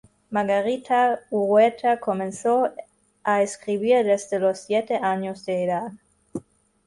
Margarita 0.31 1.19
Urueta 1.29 1.99
comenzó 1.99 2.71
a 3.23 3.43
escribir 3.43 4.03
desde 4.03 4.39
los 4.39 4.61
siete 4.61 4.95
años 4.95 5.45
de 5.45 5.65
edad. 5.65 5.91